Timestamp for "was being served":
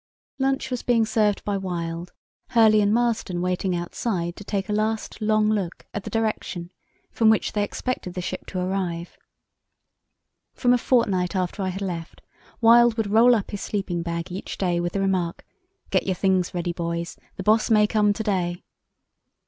0.71-1.43